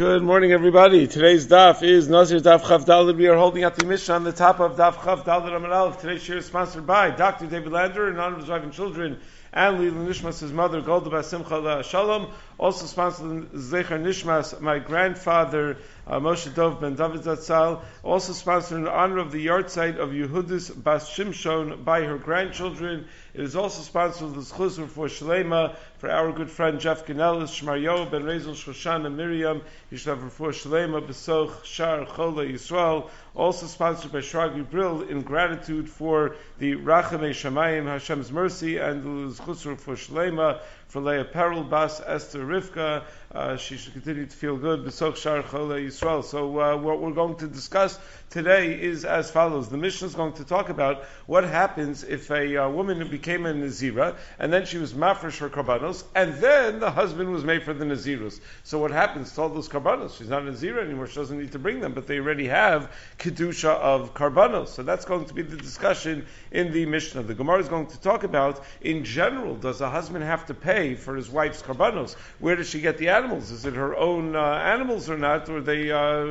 [0.00, 1.06] Good morning, everybody.
[1.06, 3.14] Today's daf is Nazir Daf Chav.
[3.14, 6.00] We are holding out the Mishnah on the top of Daf Chav Aleph.
[6.00, 7.46] Today's share is sponsored by Dr.
[7.46, 9.20] David Lander in honor of his wife and children,
[9.52, 12.30] and Lila Nishmas, his mother, Golda Basimcha Shalom.
[12.56, 15.76] Also sponsored Zecher Nishmas, my grandfather,
[16.10, 17.80] uh, Moshe Dov ben David Zatzal.
[18.02, 23.06] Also sponsored in honor of the yahrzeit of Yehudis Bas Shimshon by her grandchildren.
[23.32, 28.10] It is also sponsored with Chuzur for Shalema for our good friend Jeff Ganelis, Shmaryo
[28.10, 29.62] ben Rezel Shoshana Miriam,
[29.92, 33.08] Yishlav for Shalema Besoch Shar Chola Yisrael.
[33.36, 39.42] Also sponsored by Shragi Brill in gratitude for the Rachamei Shamayim Hashem's mercy and the
[39.44, 43.04] Chuzur for Shalema for Leah Peril Bas Esther Rivka.
[43.32, 44.92] Uh, she should continue to feel good.
[44.92, 47.96] So uh, what we're going to discuss
[48.30, 49.68] today is as follows.
[49.68, 53.52] The Mishnah is going to talk about what happens if a uh, woman became a
[53.52, 57.72] Nazira and then she was mafresh for karbanos and then the husband was made for
[57.72, 58.40] the Nazirus.
[58.64, 60.18] So what happens to all those karbanos?
[60.18, 61.06] She's not a Nazira anymore.
[61.06, 64.68] She doesn't need to bring them, but they already have kedusha of karbanos.
[64.68, 67.22] So that's going to be the discussion in the Mishnah.
[67.22, 70.96] The Gemara is going to talk about in general, does a husband have to pay
[70.96, 72.14] for his wife's karbanos?
[72.40, 73.50] Where does she get the animals?
[73.50, 75.48] Is it her own uh, animals or not?
[75.48, 76.24] Or they uh,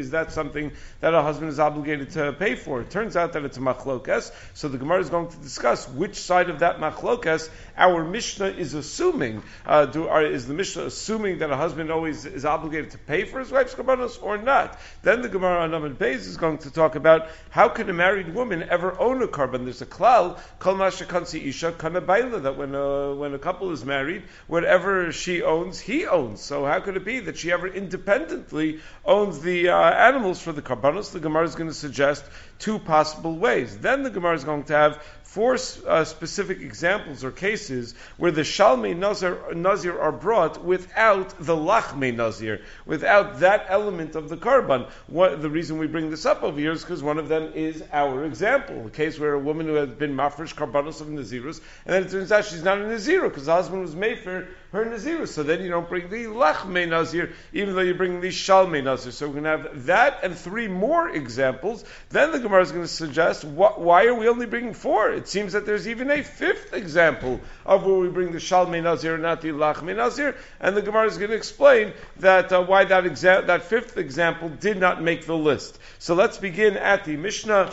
[0.00, 2.82] is that something that a husband is obligated to pay for?
[2.82, 4.32] It turns out that it's a machlokas.
[4.54, 8.74] So the Gemara is going to discuss which side of that machlokas our Mishnah is
[8.74, 9.42] assuming.
[9.64, 13.24] Uh, do, are, is the Mishnah assuming that a husband always is obligated to pay
[13.24, 14.78] for his wife's karbanos or not?
[15.02, 18.34] Then the Gemara on Amid Beis is going to talk about how can a married
[18.34, 19.64] woman ever own a karban?
[19.64, 24.24] There's a klal kol kansi isha kana that when a, when a couple is married,
[24.46, 26.40] whatever she owns, he owns.
[26.40, 30.62] So how could it be that she ever independently owns the uh, animals for the
[30.62, 31.12] karbanos?
[31.12, 32.24] The Gemara is going to suggest
[32.58, 33.78] two possible ways.
[33.78, 38.40] Then the Gemara is going to have four uh, specific examples or cases where the
[38.40, 44.90] Shalmei Nazir, Nazir are brought without the Lachmei Nazir, without that element of the Karban.
[45.06, 47.84] What, the reason we bring this up over here is because one of them is
[47.92, 51.94] our example, a case where a woman who has been mafresh Karbanos of Nazirus, and
[51.94, 54.84] then it turns out she's not a Nazir because the husband was made for her
[54.84, 55.28] Nazirus.
[55.28, 59.12] So then you don't bring the Lachmei Nazir, even though you bring the Shalmei Nazir.
[59.12, 61.84] So we're going to have that and three more examples.
[62.08, 65.19] Then the Gemara is going to suggest, what, why are we only bringing four?
[65.20, 69.14] It seems that there's even a fifth example of where we bring the Shalmei Nazir
[69.14, 73.04] and not the Nazir, and the Gemara is going to explain that uh, why that
[73.04, 75.78] exa- that fifth example did not make the list.
[75.98, 77.70] So let's begin at the Mishnah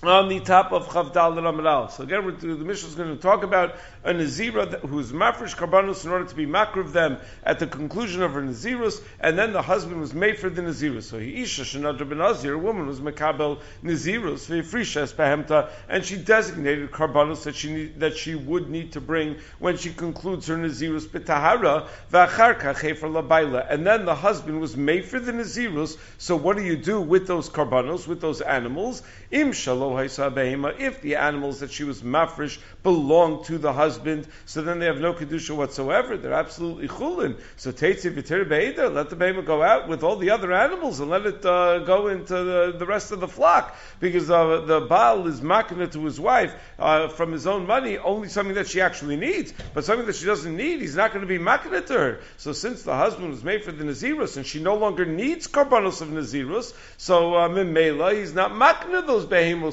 [0.00, 1.88] on the top of Chavdal Ramal.
[1.88, 6.12] So again, the Mishnah is going to talk about a Nazira who's mafresh karbanos in
[6.12, 10.00] order to be makriv them at the conclusion of her Nazirus, and then the husband
[10.00, 11.02] was made for the Nazirus.
[11.02, 16.16] So he Isha Shenadra Ben Nazir, a woman was Makabel Nazirus, Vifrisha Espahemta, and she
[16.16, 20.56] designated karbanos that she need, that she would need to bring when she concludes her
[20.56, 23.66] Nazirus B'tahara, V'acharka Chefer Labaila.
[23.68, 27.26] And then the husband was made for the Nazirus, so what do you do with
[27.26, 29.02] those karbanos, with those animals?
[29.32, 34.78] Im Shalom if the animals that she was mafresh belong to the husband, so then
[34.78, 36.16] they have no kedusha whatsoever.
[36.16, 37.38] They're absolutely chulin.
[37.56, 41.10] So teitzi v'tir be'eder, let the behema go out with all the other animals and
[41.10, 45.26] let it uh, go into the, the, rest of the flock, because uh, the baal
[45.26, 49.16] is makna to his wife uh, from his own money only something that she actually
[49.16, 52.20] needs, but something that she doesn't need, he's not going to be makna to her.
[52.36, 56.00] So since the husband was made for the nazirus and she no longer needs karbanos
[56.00, 59.26] of nazirus, so uh, mimela he's not makna those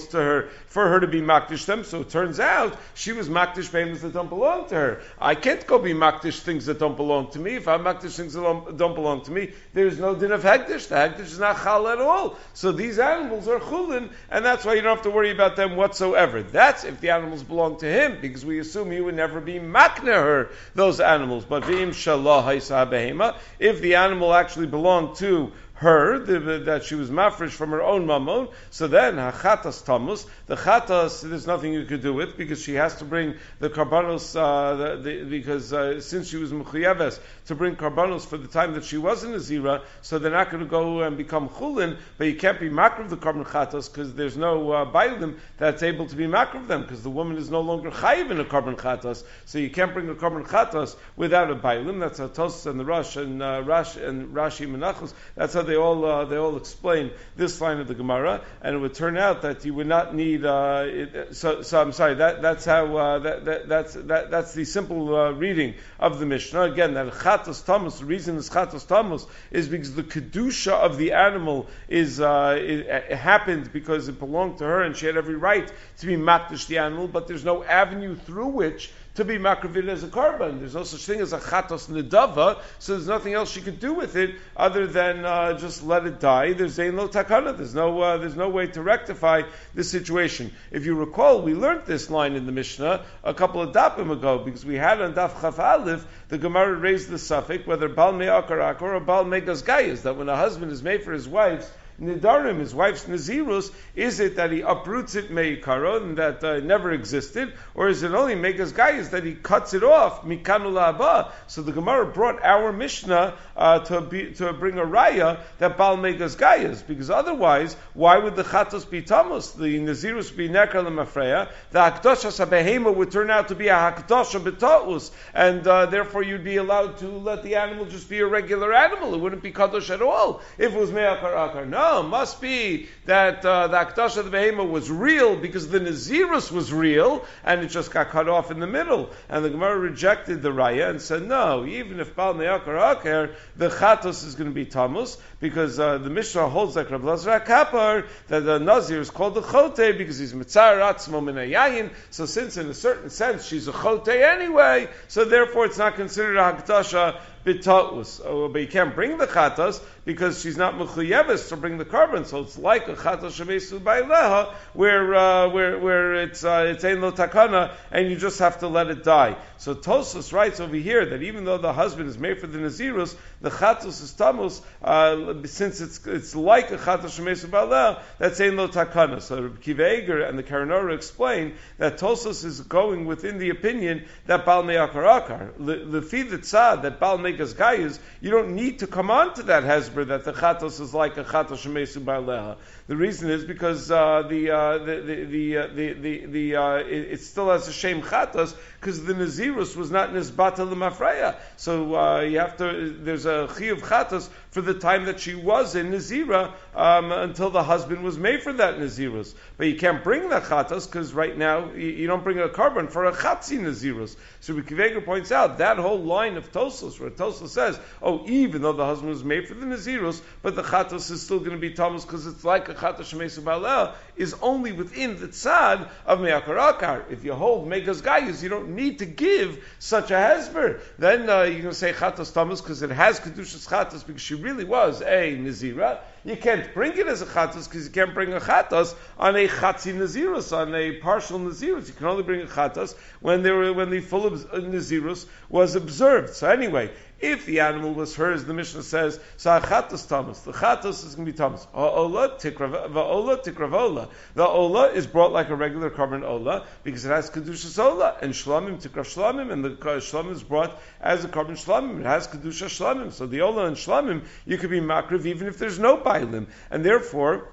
[0.07, 1.83] to her for her to be makdish them.
[1.83, 5.01] So it turns out she was makdish payments that don't belong to her.
[5.19, 7.55] I can't go be makdish things that don't belong to me.
[7.55, 10.87] If I'm makdish things that don't, don't belong to me, there's no din of hegdish.
[10.87, 12.37] The hegdish is not chal at all.
[12.53, 15.75] So these animals are chulin, and that's why you don't have to worry about them
[15.75, 16.43] whatsoever.
[16.43, 20.13] That's if the animals belong to him, because we assume he would never be makna
[20.13, 21.45] her those animals.
[21.45, 27.51] But v'im shalah if the animal actually belonged to her the, that she was mafresh
[27.51, 28.47] from her own mammon.
[28.71, 32.95] So then hachatas tamus, the chatas there's nothing you could do with because she has
[32.95, 37.75] to bring the karbanos uh, the, the, because uh, since she was mechuyeves to bring
[37.75, 41.01] karbanos for the time that she was in Azira, so they're not going to go
[41.01, 45.15] and become chulin, but you can't be makriv the karban chatas because there's no uh,
[45.57, 48.45] that's able to be makriv them because the woman is no longer chayiv in a
[48.45, 51.99] karban chatas, so you can't bring a karban chatas without a bailim.
[51.99, 55.13] That's a tos and the Rosh and uh, Rash and Rashi Menachos.
[55.35, 58.79] That's how they all uh, they all explain this line of the Gemara, and it
[58.79, 60.45] would turn out that you would not need.
[60.45, 62.15] Uh, it, so, so I'm sorry.
[62.15, 66.25] That that's how uh, that, that that's that, that's the simple uh, reading of the
[66.25, 66.61] Mishnah.
[66.61, 67.99] Again, that chatos tamus.
[67.99, 72.87] The reason is chatos tamus is because the kedusha of the animal is uh, it,
[72.87, 76.67] it, happened because it belonged to her, and she had every right to be makdish
[76.67, 77.07] the animal.
[77.07, 80.59] But there's no avenue through which to be makravit as a karban.
[80.59, 83.93] There's no such thing as a chatos nedava, so there's nothing else she could do
[83.93, 86.53] with it other than uh, just let it die.
[86.53, 87.55] There's ein lo takana.
[87.55, 90.51] There's no uh, there's no way to rectify this situation.
[90.71, 94.37] If you recall, we learned this line in the Mishnah a couple of dapim ago
[94.39, 98.81] because we had on daf chaf aleph the Gemara raised the suffix whether bal me'akar
[98.81, 102.75] or bal megas gayas that when a husband is made for his wife's Nidarim, his
[102.75, 107.87] wife's Nazirus, is it that he uproots it meikara and that uh, never existed, or
[107.87, 111.31] is it only Megas Gaius that he cuts it off mikanula abba?
[111.47, 115.95] So the Gemara brought our Mishnah uh, to be, to bring a raya that Bal
[115.97, 121.49] Megas Gaius, because otherwise, why would the Chatos be Tamus, the Nazirus be Nekar Lemafreya?
[121.71, 126.43] The Hakdosha Sabehema would turn out to be a Hakdosha Betaus, and uh, therefore you'd
[126.43, 129.13] be allowed to let the animal just be a regular animal.
[129.13, 131.67] It wouldn't be Kadosh at all if it was Me'akar Akar.
[131.67, 135.79] No, no, must be that uh, the Akdash of the Behema was real because the
[135.79, 139.11] Nazirus was real and it just got cut off in the middle.
[139.29, 143.69] And the Gemara rejected the Raya and said, no, even if Bal Me'akar Akar, the
[143.69, 148.07] Chatos is going to be Tamus because uh, the Mishnah holds like Rav Lazar Kapar
[148.27, 151.91] that the Nazir is called the Chote because he's Mitzar Atzmo Yayin.
[152.09, 156.37] So since in a certain sense she's a Chote anyway, so therefore it's not considered
[156.37, 158.21] a Hakdasha bitaus.
[158.25, 162.25] Oh, but you can't bring the chatas because she's not mechuyeves to bring the karban.
[162.25, 167.01] So it's like a chatas shemesu baileha, where uh, where where it's uh, it's ein
[167.01, 169.35] lo takana, and you just have to let it die.
[169.57, 173.15] So Tosus writes over here that even though the husband is made for the nazirus,
[173.41, 178.55] the chatos is tamus, uh, since it's it's like a chatas shemesu baileha, that's ein
[178.55, 179.21] lo takana.
[179.21, 184.05] So Akiva Eiger and the Keren Orah explain that Tosus is going within the opinion
[184.27, 186.45] that bal me'akarakar, the feed that
[186.81, 189.63] that bal Megas Gayas, you don't need to come on to that
[189.95, 192.57] Hezber that the Chatos is like a Chatos Shemesu Ba'aleha.
[192.87, 197.13] The reason is because uh, the, uh, the, the, the, uh, the, the, uh, it,
[197.13, 201.37] it, still has a shame Chatos because the Nazirus was not Nisbata Lemafreya.
[201.57, 205.35] So uh, you have to, there's a Chi of Chatos for the time that she
[205.35, 209.35] was in Nazira um, until the husband was made for that Nazirus.
[209.57, 212.89] But you can't bring the Chatos because right now you, you, don't bring a karban
[212.89, 214.15] for a Chatzi Nazirus.
[214.39, 218.23] So R' Akiva Eiger points out that whole line of Tosos where Tosos says, oh,
[218.27, 221.51] even though the husband was made for the Nazirus, but the Chatos is still going
[221.51, 225.89] to be Tamus because it's like a Chatos Shemesu Balel, is only within the tzad
[226.05, 227.11] of Me'akarakar.
[227.11, 230.79] If you hold Megas Gayus, you don't need to give such a Hezber.
[230.97, 234.63] Then uh, you can say Chatos Tamus because it has Kedushas Chatos because she really
[234.63, 235.97] was a Nazira.
[236.23, 239.47] You can't bring it as a chatos because you can't bring a chatos on a
[239.47, 241.87] chatzi nazirus, on a partial nazirus.
[241.87, 246.35] You can only bring a chatos when they were when the full nazirus was observed.
[246.35, 250.41] So anyway, if the animal was hers, the Mishnah says, so chatos tamas.
[250.41, 251.65] The chatos is going to be tamas.
[251.73, 254.09] Ola tikravola tikravola.
[254.33, 258.33] The ola is brought like a regular karban ola because it has kedushas ola and
[258.33, 261.99] shlamim tikrav shlamim, and the shlamim is brought as a karban shlamim.
[261.99, 263.13] It has kedusha shlamim.
[263.13, 266.83] So the ola and shlamim you could be makriv even if there's no bailim, and
[266.83, 267.49] therefore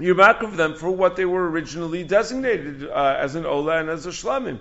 [0.00, 4.06] you of them for what they were originally designated uh, as an ola and as
[4.06, 4.58] a shlamim.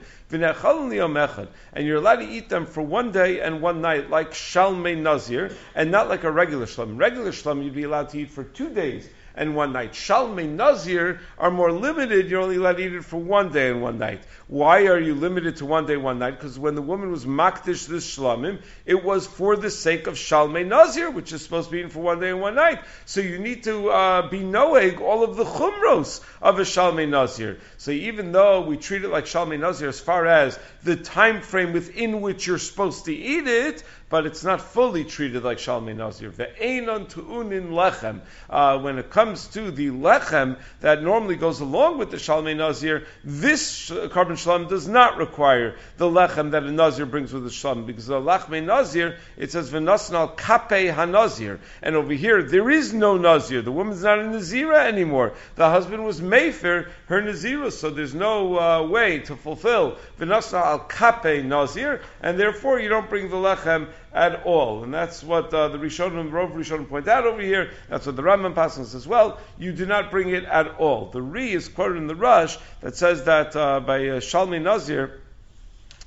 [1.74, 5.56] And you're allowed to eat them for one day and one night, like shalmei nazir,
[5.76, 7.00] and not like a regular shlamim.
[7.00, 9.10] Regular shlamim you'd be allowed to eat for two days
[9.40, 9.94] and one night.
[9.94, 12.30] Shalmei Nazir are more limited.
[12.30, 14.22] You're only allowed to eat it for one day and one night.
[14.48, 16.32] Why are you limited to one day, one night?
[16.32, 20.68] Because when the woman was makdish this shlamim, it was for the sake of Shalmei
[20.68, 22.84] Nazir, which is supposed to be eaten for one day and one night.
[23.06, 27.60] So you need to uh, be noeg all of the chumros of a Shalmei Nazir.
[27.78, 31.72] So even though we treat it like Shalmei Nazir as far as the time frame
[31.72, 36.32] within which you're supposed to eat it, but it's not fully treated like Shalmei Nazir.
[36.32, 38.22] Ve'enon tu'unin lechem.
[38.50, 43.06] Uh, when it comes to the lechem that normally goes along with the Shalmei Nazir,
[43.24, 47.86] this karban shalom does not require the lechem that a Nazir brings with the shalom,
[47.86, 51.60] because the lachme Nazir, it says v'nasnal kape hanazir.
[51.82, 53.62] And over here, there is no Nazir.
[53.62, 55.34] The woman's not a Nazira anymore.
[55.56, 60.80] The husband was Mayfair, her Nazira, so there's no uh, way to fulfill v'nasnal al
[60.80, 64.84] kape Nazir, and therefore you don't bring the lechem at all.
[64.84, 67.72] And that's what uh, the Rishonim, Rov Rishonim point out over here.
[67.90, 69.40] That's what the Rambam passes as well.
[69.58, 71.10] You do not bring it at all.
[71.12, 75.22] The Re is quoted in the Rosh that says that uh, by uh, Shalmi Nazir,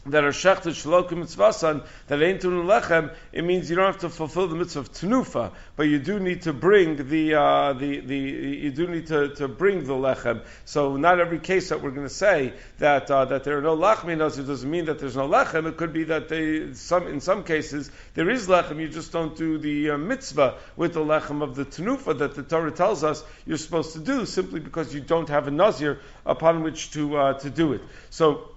[0.07, 4.09] that are shechted shlokim mitzvasan that ain't tunun lechem, it means you don't have to
[4.09, 8.19] fulfill the mitzvah of tenufa, but you do need to bring the uh, the the
[8.19, 10.45] you do need to, to bring the lechem.
[10.65, 13.77] So not every case that we're going to say that uh, that there are no
[13.77, 15.69] lachminos, it doesn't mean that there's no lechem.
[15.69, 19.37] It could be that they some in some cases there is lechem, you just don't
[19.37, 23.23] do the uh, mitzvah with the lechem of the tenufa that the Torah tells us
[23.47, 27.35] you're supposed to do simply because you don't have a nazir upon which to uh,
[27.35, 27.83] to do it.
[28.11, 28.52] So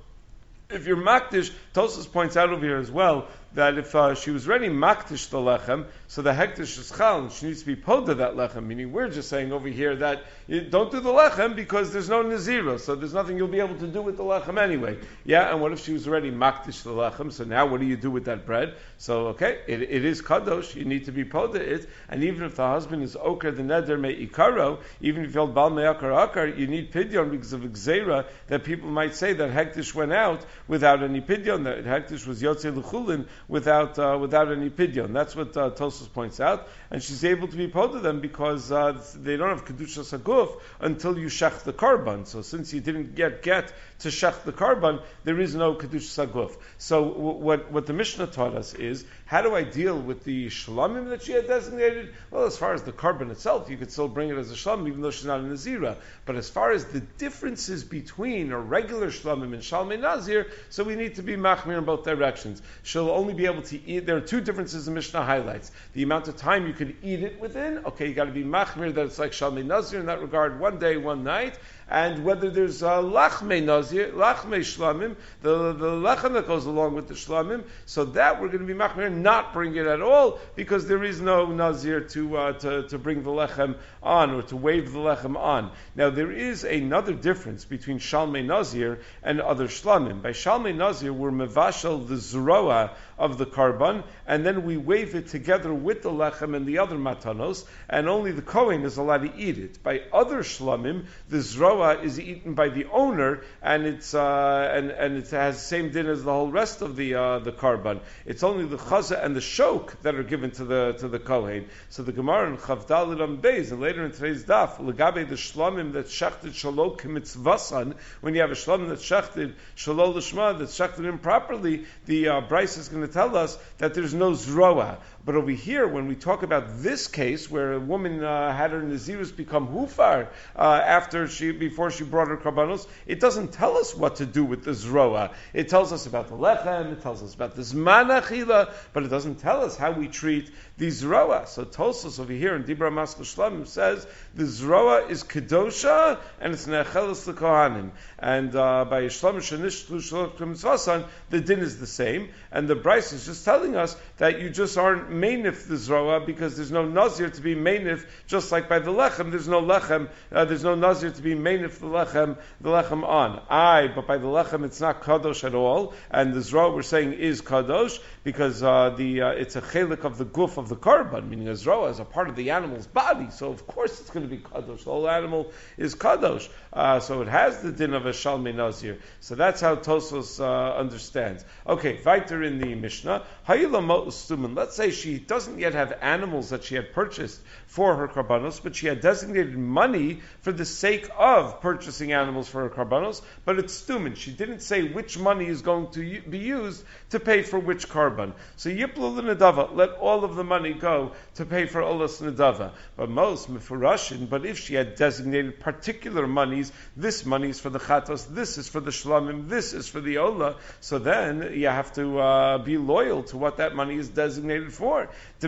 [0.70, 4.48] if you're makdish, Tosus points out over here as well that if uh, she was
[4.48, 8.18] ready makdish the lechem, so the hektish is chal, and she needs to be poda
[8.18, 8.66] that lechem.
[8.66, 12.24] Meaning, we're just saying over here that you don't do the lechem because there's no
[12.24, 14.98] nazira, so there's nothing you'll be able to do with the lechem anyway.
[15.24, 17.32] Yeah, and what if she was already makdish the lechem?
[17.32, 18.76] So now, what do you do with that bread?
[18.98, 20.76] So okay, it, it is kadosh.
[20.76, 24.00] You need to be poda it, and even if the husband is oker the neder
[24.00, 28.26] me ikaro, even if you hold bal me'akar akar, you need pidyon because of xera
[28.48, 31.64] that people might say that hektish went out without any pidyon.
[31.64, 35.14] That hektish was yotze lechulin without uh, without any pidyon.
[35.14, 35.70] That's what uh,
[36.14, 40.04] points out, and she's able to be to them because uh, they don't have kedusha
[40.04, 42.26] saguf until you shech the karban.
[42.26, 46.56] So since you didn't get get to shech the karban, there is no kedusha saguf.
[46.78, 50.48] So w- what what the Mishnah taught us is how do I deal with the
[50.48, 52.14] shlamim that she had designated?
[52.32, 54.88] Well, as far as the karban itself, you could still bring it as a shlamim
[54.88, 55.98] even though she's not a nazira.
[56.26, 60.96] But as far as the differences between a regular shlamim and shalmei nazir, so we
[60.96, 62.62] need to be machmir in both directions.
[62.84, 64.06] She'll only be able to eat.
[64.06, 67.40] There are two differences the Mishnah highlights: the amount of time you could eat it
[67.40, 67.80] within.
[67.86, 70.80] Okay, you got to be machmir that it's like shalmei nazir in that regard, one
[70.80, 76.66] day, one night, and whether there's a lachme nazir, lachme shlamim, the the that goes
[76.66, 77.64] along with the shlamim.
[77.86, 81.22] So that we're going to be machmir, not bring it at all because there is
[81.22, 85.38] no nazir to uh, to to bring the lechem on or to wave the lechem
[85.38, 85.72] on.
[85.96, 90.24] Now there is another difference between shalmei nazir and other shlamim.
[90.24, 95.28] By shalmei nazir, we're mevashel the zroa of the karban, and then we wave it
[95.28, 99.38] together with the lechem and the other matanos, and only the kohen is allowed to
[99.38, 99.82] eat it.
[99.84, 105.18] By other shlamim, the zroa is eaten by the owner, and it's uh, and and
[105.18, 108.00] it has the same din as the whole rest of the uh, the karban.
[108.26, 111.68] It's only the chaza and the shok that are given to the to the kohen.
[111.90, 116.08] So the Gemara in Chavdal Beis, and later in today's daf, legabe the shlamim that
[116.08, 121.86] shechted shalok mitzvasan, when you have a shlamim that's shechted shalol lishma that's shechted improperly,
[122.06, 124.98] the uh, Braisa is going to tell us that there's no zroa.
[125.26, 128.82] But over here, when we talk about this case where a woman uh, had her
[128.82, 133.96] nazirus become hufar uh, after she before she brought her karbanos, it doesn't tell us
[133.96, 135.34] what to do with the zroa.
[135.52, 139.40] It tells us about the lechem, it tells us about the zmanachila, but it doesn't
[139.40, 141.48] tell us how we treat the zroa.
[141.48, 144.06] So Tosos over here in Dibra Maskal Shlamim says
[144.36, 147.92] the zroa is kedosha and it's nechelis kohanim.
[148.20, 152.30] And uh, by Shlam Shanishtu Shalom the din is the same.
[152.52, 156.56] And the Braisa is just telling us that you just aren't mainif the zroa because
[156.56, 160.46] there's no nazir to be mainif, just like by the lechem, there's no lechem, uh,
[160.46, 163.42] there's no nazir to be mainif the lechem, the lechem on.
[163.50, 167.14] Aye, but by the lechem it's not kadosh at all, and the zroa we're saying
[167.14, 171.30] is kadosh because uh, the uh, it's a chelik of the guf of the karban,
[171.30, 174.25] meaning a zroa is a part of the animal's body, so of course it's going
[174.25, 174.84] to be kadosh.
[174.84, 178.98] The whole animal is kadosh, uh, so it has the din of a shalmi nazir.
[179.20, 181.46] So that's how Tosos uh, understands.
[181.68, 186.94] Okay, weiter in the Mishnah, Let's say she doesn't yet have animals that she had
[186.94, 192.48] purchased for her karbanos, but she had designated money for the sake of purchasing animals
[192.48, 194.16] for her karbanos, but it's stumin.
[194.16, 198.34] She didn't say which money is going to be used to pay for which karban.
[198.56, 202.72] So yiplu nadava, let all of the money go to pay for olas nadava.
[202.96, 207.80] But most mifurashin, but if she had designated particular monies, this money is for the
[207.80, 211.92] chatos, this is for the shlamim, this is for the ola, so then you have
[211.94, 215.10] to uh, be loyal to what that money is designated for.
[215.40, 215.48] The,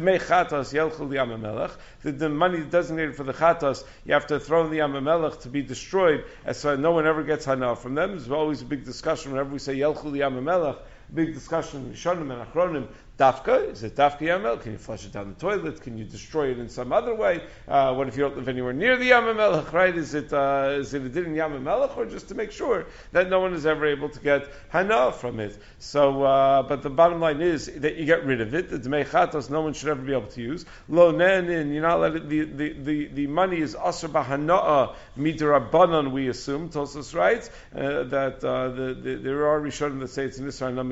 [2.17, 5.61] the money designated for the chatos, you have to throw in the yamamelech to be
[5.61, 8.11] destroyed, and so no one ever gets hana from them.
[8.11, 10.77] There's always a big discussion whenever we say yelchul yamamelech
[11.13, 14.61] big discussion Rishonim and Achronim Dafka, is it Dafka Yamel?
[14.61, 15.81] Can you flush it down the toilet?
[15.81, 17.41] Can you destroy it in some other way?
[17.67, 19.97] Uh, what if you don't live anywhere near the Yamamelech, right?
[19.97, 23.27] Is it, uh, is it a din in Yamamelech or just to make sure that
[23.27, 25.57] no one is ever able to get Hana from it?
[25.79, 28.69] So, uh, but the bottom line is that you get rid of it.
[28.69, 30.65] The Dmei Chatos, no one should ever be able to use.
[30.87, 36.27] Lo Nenin, you're not letting, the, the, the, the money is Asr Bahana'a Midrabanan, we
[36.27, 40.73] assume, Tosos writes, uh, that uh, the, the, there are Rishonim that say it's Israel,
[40.73, 40.87] not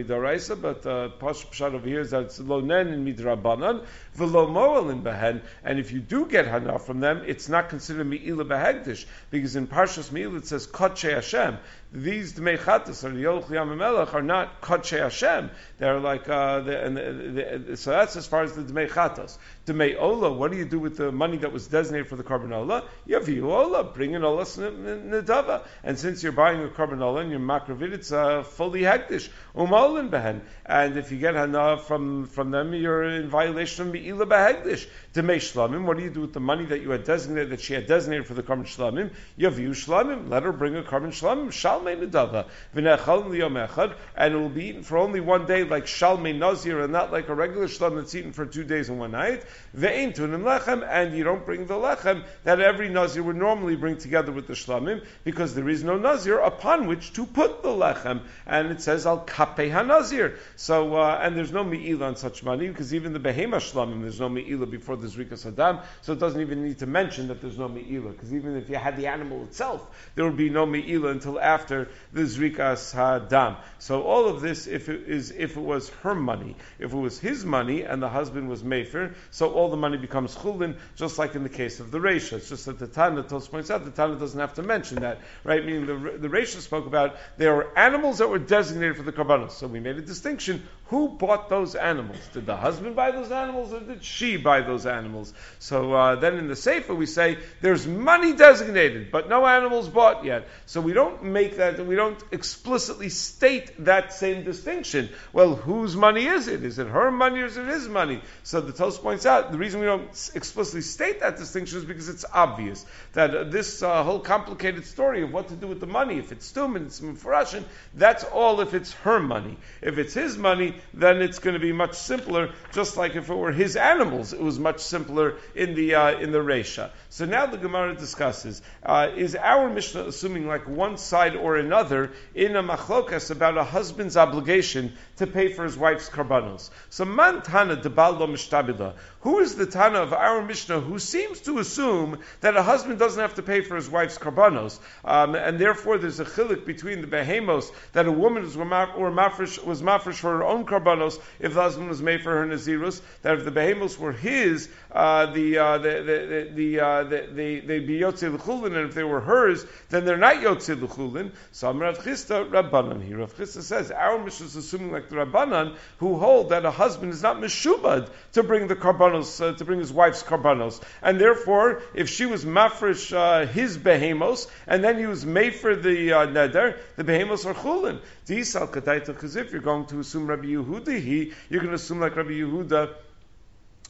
[0.59, 3.85] but uh, Pash Pshat over here is that it's lonen in midrabanan,
[4.17, 8.07] v'lo moel in behen, and if you do get hana from them, it's not considered
[8.07, 11.57] mi'ila behegdish, because in Parshas Me'il it says koche Hashem.
[11.95, 15.49] These Dmei or the Yolch Yamamelech are not koche Hashem.
[15.77, 19.37] They're like, uh, the, and the, the, so that's as far as the Dmei Chatas.
[19.65, 22.51] Demei Ola, what do you do with the money that was designated for the karban
[22.51, 22.83] Ola?
[23.07, 25.65] Yaviu Ola, bring an Ola Nedava.
[25.85, 29.29] And since you're buying a carbon Ola and you're makravit, it's uh, fully hektish.
[29.55, 30.41] Umalin behen.
[30.65, 34.85] And if you get hana from, from them, you're in violation of Me'ila behegdish.
[35.15, 37.73] Demei Shlamim, what do you do with the money that you had designated, that she
[37.73, 39.11] had designated for the karban Shlamim?
[39.39, 41.47] Yaviu Shlamim, let her bring a karban Shlamim.
[41.47, 42.47] Shalmei Nedava.
[42.75, 43.95] V'nechal liyom echad.
[44.17, 47.29] And it will be eaten for only one day like Shalmei Nazir and not like
[47.29, 49.45] a regular Shlam that's eaten for two days and one night.
[49.73, 53.97] Ve'ein tunim lechem, and you don't bring the lechem that every Nazir would normally bring
[53.97, 58.19] together with the shlamim, because there is no Nazir upon which to put the lechem.
[58.45, 60.39] And it says, al kape ha-Nazir.
[60.57, 64.19] So, uh, and there's no me'ila on such money, because even the behema shlamim, there's
[64.19, 68.11] no me'ila before the so it doesn't even need to mention that there's no me'ila,
[68.11, 69.85] because even if you had the animal itself,
[70.15, 73.57] there would be no me'ila until after the zrika sadam.
[73.79, 77.19] So all of this, if it is, if it was her money, if it was
[77.19, 81.35] his money, and the husband was mefer, so all the money becomes chulin, just like
[81.35, 82.33] in the case of the Reisha.
[82.33, 85.19] It's just that the Tana Tos points out the Tana doesn't have to mention that,
[85.43, 85.65] right?
[85.65, 89.51] Meaning the, the spoke about there were animals that were designated for the karbanos.
[89.51, 90.67] So we made a distinction.
[90.89, 92.19] Who bought those animals?
[92.31, 95.33] Did the husband buy those animals or did she buy those animals?
[95.57, 100.23] So uh, then in the Sefer we say there's money designated, but no animals bought
[100.23, 100.47] yet.
[100.67, 105.09] So we don't make that, we don't explicitly state that same distinction.
[105.33, 106.63] Well, whose money is it?
[106.63, 108.21] Is it her money or is it his money?
[108.43, 112.09] So the Tos points out the reason we don't explicitly state that distinction is because
[112.09, 115.87] it's obvious that uh, this uh, whole complicated story of what to do with the
[115.87, 117.63] money, if it's stum and it's mufrashin,
[117.95, 119.57] that's all if it's her money.
[119.81, 122.51] If it's his money, then it's going to be much simpler.
[122.73, 126.31] Just like if it were his animals, it was much simpler in the uh, in
[126.31, 126.91] the resha.
[127.09, 132.11] So now the Gemara discusses: uh, Is our Mishnah assuming like one side or another
[132.33, 136.69] in a machlokas about a husband's obligation to pay for his wife's karbanos?
[136.89, 138.93] So man tana debal lo mishtabila.
[139.21, 143.19] Who is the Tana of our Mishnah who seems to assume that a husband doesn't
[143.19, 147.07] have to pay for his wife's karbanos, um, and therefore there's a chilik between the
[147.07, 151.89] behemos that a woman was, mafresh, was mafresh for her own karbanos if the husband
[151.89, 155.89] was made for her nazirus, that if the behemos were his, uh, the, uh, the,
[155.89, 160.05] the, the, uh, the, the, they'd be yotze l'chulin, and if they were hers, then
[160.05, 161.31] they're not yotze l'chulin.
[161.51, 163.19] So Rav Chisda Rabbanan here.
[163.19, 167.13] Rav Chisda says our Mishnah is assuming like the Rabbanan who hold that a husband
[167.13, 170.81] is not mishubad to bring the karbanos uh, to bring his wife's karbanos.
[171.01, 175.75] And therefore, if she was mafresh uh, his behemos, and then he was made for
[175.75, 177.99] the uh, neder, the behemos are chulin.
[178.27, 182.93] If you're going to assume Rabbi Yehuda, he, you're going to assume like Rabbi Yehuda,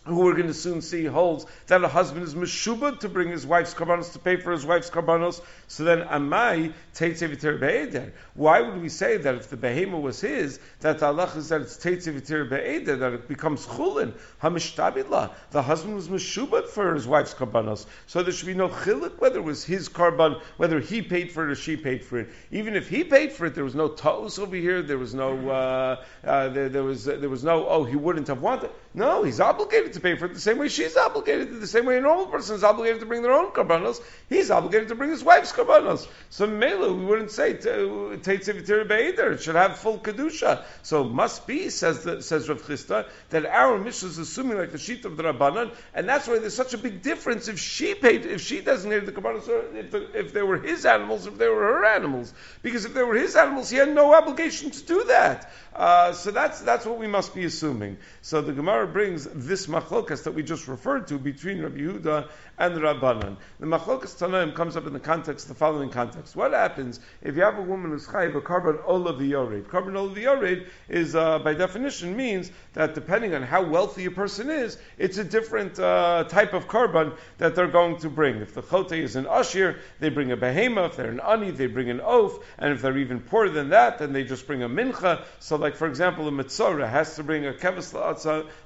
[0.05, 3.45] who we're going to soon see holds that a husband is meshubad to bring his
[3.45, 5.41] wife's karbanos to pay for his wife's karbanos.
[5.67, 11.07] So then, amai Why would we say that if the behema was his, that the
[11.07, 15.31] Allah is that it's teitzevitir be'eder, that it becomes chulin hamishtabidla?
[15.51, 19.39] The husband was meshubad for his wife's karbanos, so there should be no chilik whether
[19.39, 22.29] it was his karban, whether he paid for it or she paid for it.
[22.51, 24.81] Even if he paid for it, there was no taos over here.
[24.81, 28.27] There was no uh, uh, there, there, was uh, there was no oh he wouldn't
[28.27, 28.69] have wanted.
[28.93, 31.97] No, he's obligated to pay for it the same way she's obligated, the same way
[31.97, 35.21] a normal person is obligated to bring their own karbanos, he's obligated to bring his
[35.23, 36.07] wife's karbanos.
[36.29, 40.63] So Mela, we wouldn't say Teitzivitiri Be'eder, it should have full Kedusha.
[40.83, 44.77] So must be, says the, says Rav Chisda, that our Mishnah is assuming like the
[44.77, 48.25] sheet of the Rabbanan, and that's why there's such a big difference if she paid,
[48.25, 51.61] if she designated the or if, the, if they were his animals, if they were
[51.61, 52.33] her animals.
[52.61, 55.51] Because if they were his animals, he had no obligation to do that.
[55.75, 57.97] Uh, so that's that's what we must be assuming.
[58.21, 62.75] So the Gemara brings this machlokas that we just referred to between Rabbi Yehuda and
[62.75, 63.37] the Rabbanan.
[63.59, 66.35] The machlokas Tanaim comes up in the context, the following context.
[66.35, 69.63] What happens if you have a woman who's chayiv a karban ola v'yored?
[69.63, 74.49] Karban ola v'yored is, uh, by definition, means that depending on how wealthy a person
[74.49, 78.37] is, it's a different uh, type of karban that they're going to bring.
[78.37, 80.87] If the chote is an ashir, they bring a behema.
[80.87, 82.41] If they're an ani, they bring an oaf.
[82.57, 85.23] And if they're even poorer than that, then they just bring a mincha.
[85.39, 87.93] So like for example, a mitzora has to bring a keves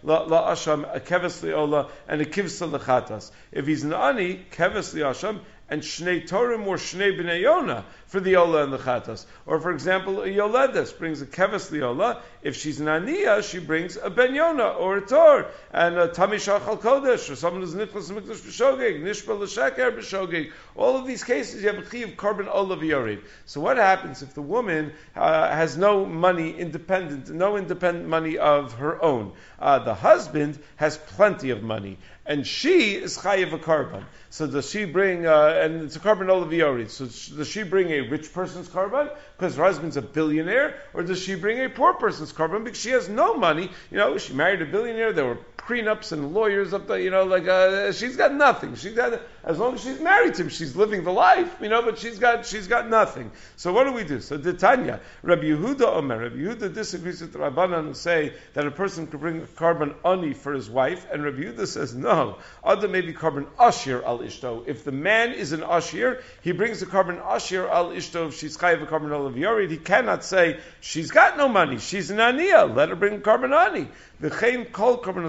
[0.04, 3.32] la'asham, a keves li'ola, and a kivsa lechatas.
[3.52, 5.40] If he's an ani, keves li'asham,
[5.70, 9.26] and Shnei Torim or Shnei Bnei Yona for the Ola and the Chatas.
[9.46, 12.22] Or, for example, a Yoledes brings a Keves Liola.
[12.42, 15.46] If she's an Aniya, she brings a Benyona or a Tor.
[15.72, 20.52] And a Tamishach Al Kodesh, or someone who's Niflas Mikdash B'Shogeg, Nishba L'Sheker B'Shogeg.
[20.76, 23.22] All of these cases, you have a Chi of karban Ola V'Yorid.
[23.46, 28.74] So what happens if the woman uh, has no money independent, no independent money of
[28.74, 29.34] her own?
[29.60, 34.04] Uh, the husband has plenty of money and she is chayiv a karban.
[34.30, 36.88] So does she bring, uh, and it's a karban olaviori.
[36.88, 41.20] So does she bring a rich person's karban because her husband's a billionaire, or does
[41.20, 43.72] she bring a poor person's karban because she has no money?
[43.92, 45.14] You know, she married a billionaire.
[45.14, 45.38] They were
[45.70, 48.74] prenups and lawyers up there, you know, like uh, she's got nothing.
[48.74, 51.84] She's got as long as she's married to him, she's living the life, you know,
[51.84, 53.32] but she's got she's got nothing.
[53.56, 54.20] So what do we do?
[54.20, 59.06] So Tanya, Rabbi Yehuda Omer, Rabbi Yehuda disagrees with Rabbanan and say that a person
[59.06, 62.40] could bring a korban ani for his wife, and Rabbi Yehuda says no.
[62.64, 64.68] Other may be korban ashir al ishto.
[64.68, 68.30] If the man is an ashir, he brings a karban ashir al ishto.
[68.30, 71.78] If she's chayiv a korban al he cannot say she's got no money.
[71.78, 72.76] She's an aniyah.
[72.76, 73.88] Let her bring korban ani.
[74.22, 75.26] V'chein kol korban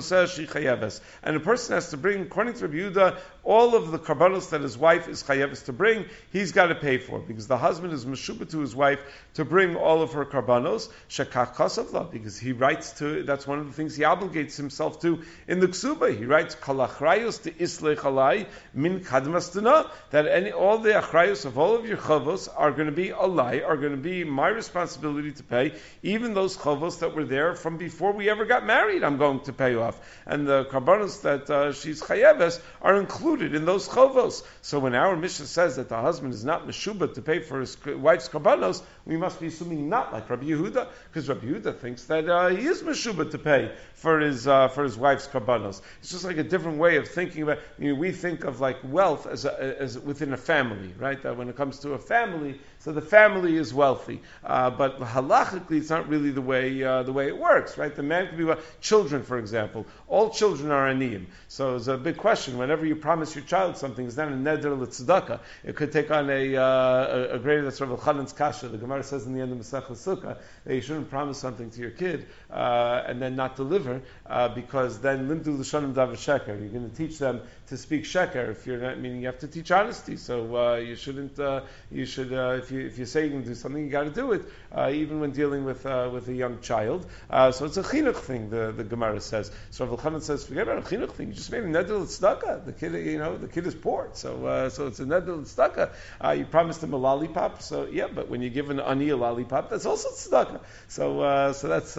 [1.23, 4.61] And a person has to bring, according to Rabbi Yehuda, all of the karbanos that
[4.61, 8.05] his wife is chayeves to bring, he's got to pay for because the husband is
[8.05, 9.01] meshuba to his wife
[9.35, 13.67] to bring all of her karbanos shekach kasavla because he writes to that's one of
[13.67, 16.17] the things he obligates himself to in the ksuba.
[16.17, 21.75] He writes kalachrayos to islech alai min kadmastana that any all the achrayos of all
[21.75, 25.43] of your chavos are going to be alai are going to be my responsibility to
[25.43, 25.73] pay
[26.03, 29.03] even those chavos that were there from before we ever got married.
[29.03, 33.57] I'm going to pay off and the karbanos that uh, she's chayeves are included included
[33.59, 34.45] in those chovos.
[34.61, 37.77] So when our Mishnah says that the husband is not meshuba to pay for his
[37.87, 42.29] wife's karbanos, we must be assuming not like Rabbi Yehuda, because Rabbi Yehuda thinks that
[42.29, 45.83] uh, he is meshuba to pay for his uh, for his wife's karbanos.
[46.01, 47.59] It's just like a different way of thinking about.
[47.79, 51.23] You know, we think of like wealth as a, as within a family, right?
[51.23, 55.77] That when it comes to a family, so the family is wealthy, uh, but halachically,
[55.79, 57.95] it's not really the way uh, the way it works, right?
[57.95, 59.87] The man can be well, children, for example.
[60.09, 61.27] All children are aniyim.
[61.49, 62.57] So it's a big question.
[62.57, 65.41] Whenever you promise your child something, it's not a neder l'tzedakah.
[65.63, 68.69] It could take on a uh, a, a greater that's Rav Chanan's kasha.
[68.69, 71.81] The Gemara says in the end of Masech Sukkah that you shouldn't promise something to
[71.81, 73.90] your kid uh, and then not deliver
[74.27, 76.59] uh, because then limdu l'shanim davar sheker.
[76.61, 78.51] You're going to teach them to speak sheker.
[78.51, 80.17] If you're not, meaning you have to teach honesty.
[80.17, 81.39] So uh, you shouldn't.
[81.39, 82.33] Uh, you should.
[82.33, 84.43] Uh, if you if you say you can do something, you got to do it,
[84.73, 87.07] uh, even when dealing with uh, with a young child.
[87.31, 88.51] Uh, so it's a chinuch thing.
[88.51, 89.51] The, the Gemara says.
[89.71, 91.29] So Rav Chanan says, forget about a chinuch thing.
[91.29, 92.65] You just made a nedel tzedakah.
[92.67, 94.11] The kid, you know, the kid is poor.
[94.15, 96.39] So so it's a nedel tzedakah.
[96.39, 97.63] you promised him a lollipop.
[97.63, 100.61] So yeah, but when you give an ani a lollipop, that's also tzedakah.
[100.89, 101.97] So so that's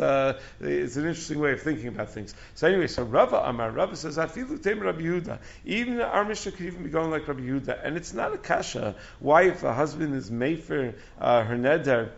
[0.59, 2.35] it's an interesting way of thinking about things.
[2.55, 5.39] So anyway, so Rava Amar Rava says, feel Rabbi Yehuda.
[5.65, 8.95] Even our Mishnah could even be going like Rabbi Yehuda, and it's not a kasha.
[9.19, 12.09] Why, if the husband is mefer uh, her neder,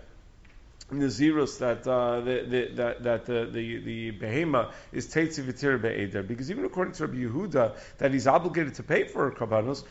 [0.92, 6.28] Nazirus that uh, the, that, that the, the, behema is teitzivitir be'eder.
[6.28, 9.84] Because even according to Rabbi Yehuda, that he's obligated to pay for her karbanos,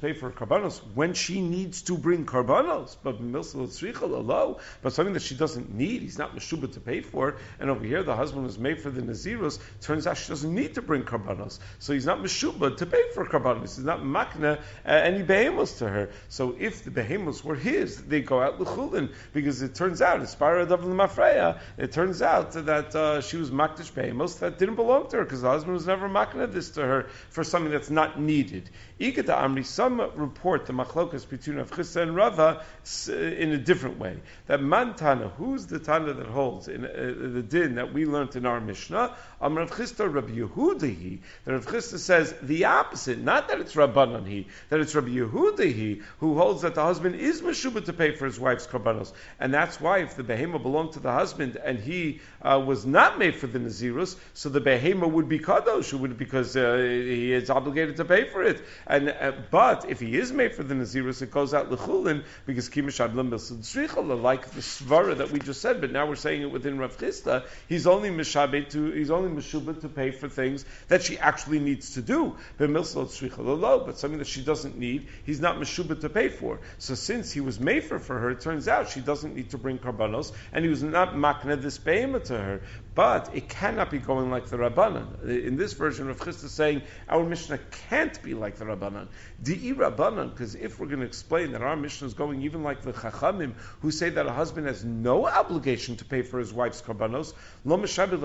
[0.00, 5.34] pay for karbanos when she needs to bring karbanos, but low, but something that she
[5.34, 7.36] doesn't need, he's not meshubah to pay for.
[7.60, 9.58] And over here, the husband was made for the naziros.
[9.82, 13.26] Turns out she doesn't need to bring karbanos, so he's not meshubah to pay for
[13.26, 13.76] karbanos.
[13.76, 16.10] He's not makna uh, any behemos to her.
[16.30, 20.72] So if the behemos were his, they go out lechulin because it turns out, inspired
[20.72, 25.18] of the it turns out that uh, she was makdish behemos that didn't belong to
[25.18, 28.20] her because the husband was never makna this to her her for something that's not
[28.20, 28.70] needed.
[29.00, 32.64] Ikata Amri, some report the machlokas between Rav Chisda and Rava
[33.08, 34.18] in a different way.
[34.46, 38.46] That Mantana, who's the Tana that holds in uh, the din that we learned in
[38.46, 39.16] our Mishnah?
[39.40, 44.26] Am Rav Chisda Rabbi Yehuda That Rav Chisda says the opposite, not that it's Rabbanan
[44.26, 48.26] he, that it's Rabbi Yehuda who holds that the husband is Meshuba to pay for
[48.26, 49.12] his wife's karbanos.
[49.40, 53.18] And that's why if the behema belonged to the husband and he uh, was not
[53.18, 57.50] made for the Nazirus, so the behema would be Kadosh, would because uh, he is
[57.50, 58.62] obligated to pay for it.
[58.86, 62.68] And uh, but if he is made for the nazirus, it goes out lechulin because
[62.68, 65.80] kimishad lim like the svara that we just said.
[65.80, 67.46] But now we're saying it within Rav Chisda.
[67.68, 71.94] He's only mishabed to he's only mishubah to pay for things that she actually needs
[71.94, 72.36] to do.
[72.58, 76.60] But but something that she doesn't need, he's not mishubah to pay for.
[76.78, 79.78] So since he was made for her, it turns out she doesn't need to bring
[79.78, 82.62] karbanos, and he was not makna this to her.
[82.94, 85.46] But it cannot be going like the Rabbanan.
[85.46, 89.08] In this version of Chisda saying our Mishnah can't be like the Rabbanan.
[89.42, 92.82] Di'i Rabbanan, because if we're going to explain that our Mishnah is going even like
[92.82, 96.80] the Chachamim, who say that a husband has no obligation to pay for his wife's
[96.82, 98.24] karbanos, lo meshabit.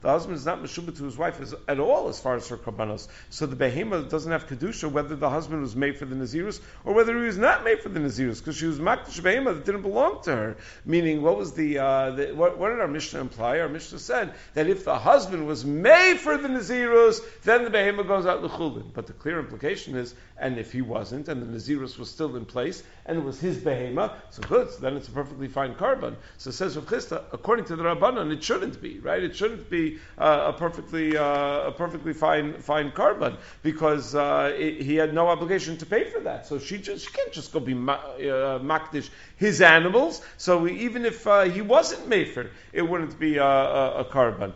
[0.00, 3.08] The husband is not meshubah to his wife at all as far as her karbanos.
[3.30, 6.94] So the behema doesn't have kedusha whether the husband was made for the nazirus or
[6.94, 9.82] whether he was not made for the nazirus, because she was makdish behema that didn't
[9.82, 10.56] belong to her.
[10.84, 13.60] Meaning, what was the, uh, the what, what, did our Mishnah imply?
[13.60, 18.06] Our Mishnah said that if the husband was made for the nazirus, then the behema
[18.06, 18.92] goes out lechulin.
[18.92, 22.44] But the clear implication is and if he wasn't, and the Nazirus was still in
[22.44, 26.14] place, and it was his behema, so good, so then it's a perfectly fine karban.
[26.36, 29.22] So says Rav Chisda, according to the Rabbanon, it shouldn't be, right?
[29.22, 34.80] It shouldn't be uh, a perfectly uh, a perfectly fine fine korban because uh, it,
[34.80, 36.46] he had no obligation to pay for that.
[36.46, 40.22] So she just she can't just go be ma- uh, makdish his animals.
[40.36, 43.44] So even if uh, he wasn't made for, it wouldn't be a,
[43.78, 44.52] a, karban.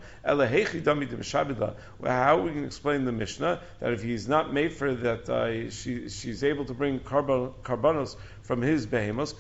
[2.05, 6.09] How we can explain the Mishnah that if he's not made for that, uh, she,
[6.09, 8.17] she's able to bring karban, karbanos
[8.53, 9.33] from his behemos,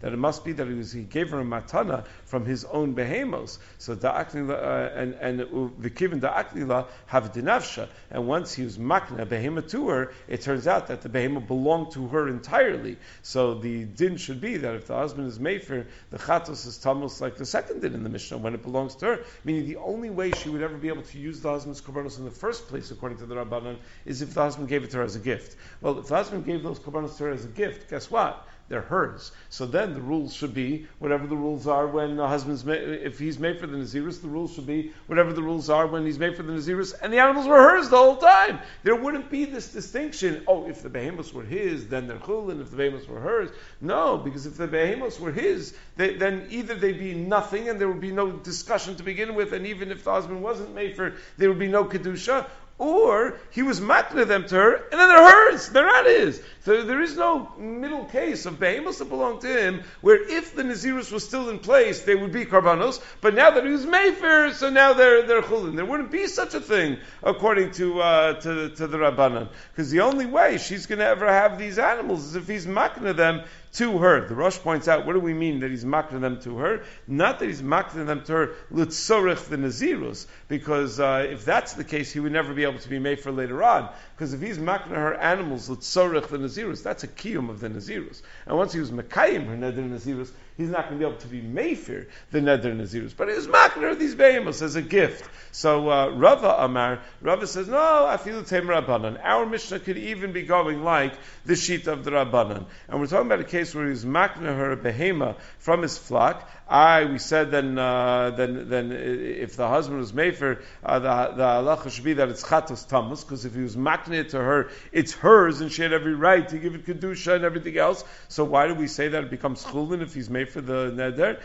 [0.00, 2.92] that it must be that he, was, he gave her a matana from his own
[2.92, 3.58] behemos.
[3.78, 7.88] So da'aknila, uh, and, and da'aknila have dinavsha.
[8.10, 11.92] And once he was makna behema to her, it turns out that the behema belonged
[11.92, 12.96] to her entirely.
[13.22, 16.84] So the din should be that if the husband is made for, the chatos is
[16.84, 19.24] almost like the second din in the Mishnah, when it belongs to her.
[19.44, 22.24] Meaning the only way she would ever be able to use the husband's korbanos in
[22.24, 25.04] the first place, according to the Rabbanan, is if the husband gave it to her
[25.04, 25.54] as a gift.
[25.80, 28.46] Well, if the husband gave those korbanos to her as a gift, guess what?
[28.68, 29.32] They're hers.
[29.48, 33.18] So then the rules should be whatever the rules are when the husband's made, if
[33.18, 36.18] he's made for the Nazirus, the rules should be whatever the rules are when he's
[36.18, 38.58] made for the Nazirus, and the animals were hers the whole time.
[38.82, 40.42] There wouldn't be this distinction.
[40.46, 42.60] Oh, if the behemoths were his, then they're chulin.
[42.60, 43.48] If the behemoths were hers,
[43.80, 47.88] no, because if the behemoths were his, they, then either they'd be nothing and there
[47.88, 51.14] would be no discussion to begin with, and even if the husband wasn't made for,
[51.38, 52.46] there would be no kedusha,
[52.78, 56.40] or he was matna them to her, and then they're hers, they're not his.
[56.64, 60.62] So there is no middle case of behemoths that belong to him, where if the
[60.62, 64.52] Nazirus was still in place, they would be karbanos, but now that he was Mayfair,
[64.52, 65.74] so now they're, they're chulin.
[65.74, 69.48] There wouldn't be such a thing, according to, uh, to, to the Rabbanan.
[69.72, 73.16] Because the only way she's going to ever have these animals is if he's makna
[73.16, 73.42] them
[73.78, 74.26] to her.
[74.26, 76.82] The Rosh points out, what do we mean that he's makna them to her?
[77.06, 81.84] Not that he's makna them to her litzorich the Nazirus, because uh, if that's the
[81.84, 83.88] case, he would never be able to be made for later on.
[84.14, 88.22] Because if he's makna her animals litzorich the Nazirus, that's a kiyum of the Nazirus.
[88.46, 91.28] And once he was mekayim her neder Nazirus, he's not going to be able to
[91.28, 93.16] be Mayfair, the Neder Nazirus.
[93.16, 95.26] But he's makner these behemoths as a gift.
[95.52, 99.18] So uh, Rava Amar, Rava says, no, I feel the Rabbanan.
[99.24, 101.14] Our Mishnah could even be going like
[101.46, 102.66] the sheet of the Rabbanan.
[102.88, 106.50] And we're talking about a case where he's makner her behema from his flock.
[106.68, 111.42] I, we said then, uh, then, then if the husband was Mayfair, uh, the, the
[111.42, 115.14] halacha should be that it's chatos tamus, because if he was makner to her, it's
[115.14, 118.04] hers, and she had every right to give it kedusha and everything else.
[118.28, 121.40] So why do we say that it becomes chulin if he's made for the neder.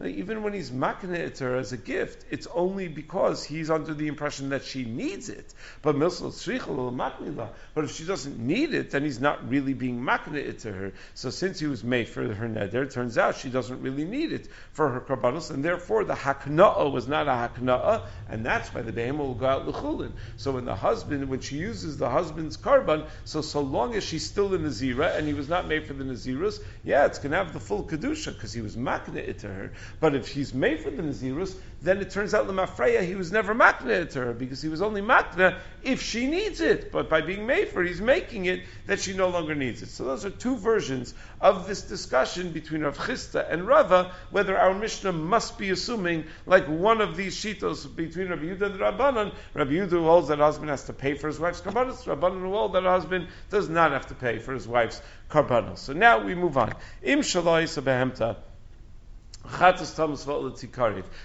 [0.00, 4.06] Even when he's makne it her as a gift, it's only because he's under the
[4.06, 5.52] impression that she needs it.
[5.82, 10.72] But but if she doesn't need it, then he's not really being makne it to
[10.72, 10.92] her.
[11.14, 14.32] So since he was made for her neder, it turns out she doesn't really need
[14.32, 18.82] it for her karbanos, and therefore the hakna'a was not a hakna'a, and that's why
[18.82, 20.12] the behemoth will go out l'chulin.
[20.36, 24.24] So when the husband, when she uses the husband's karban, so so long as she's
[24.24, 27.32] still in the zira and he was not made for the nazirus, yeah, it's going
[27.32, 29.72] to have the full kedusha because he was makna it to her.
[30.00, 33.30] But if he's made for the nazirus, then it turns out the mafreya he was
[33.30, 36.90] never makna it to her because he was only makna if she needs it.
[36.90, 39.88] But by being made for, he's making it that she no longer needs it.
[39.88, 44.74] So those are two versions of this discussion between Rav Chisda and Rava, whether our
[44.74, 49.34] Mishnah must be assuming like one of these shitos between Rabbi Yudah and Rabbanan.
[49.54, 52.04] Rabbi Yudah holds that husband has to pay for his wife's karbanos.
[52.04, 55.78] Rabbanan holds that husband does not have to pay for his wife's karbanos.
[55.78, 56.74] So now we move on.
[57.02, 58.36] Im behemta.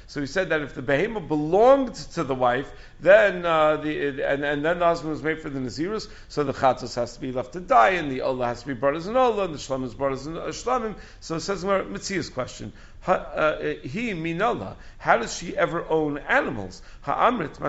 [0.08, 4.45] So he said that if the behemoth belonged to the wife, then uh, the and,
[4.45, 7.34] and then the husband was made for the nazirus, so the chatzos has to be
[7.34, 9.58] left to die, and the olah has to be brought as an olah, and the
[9.58, 10.95] shlamim is brought as an shlamim.
[11.19, 12.71] So it says Mitzias question.
[13.06, 14.76] Uh, he minala.
[14.98, 16.82] How does she ever own animals?
[17.02, 17.60] Ha'amrit